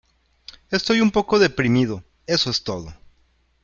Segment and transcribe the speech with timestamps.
[0.71, 2.91] Estoy un poco de deprimido, eso es todo.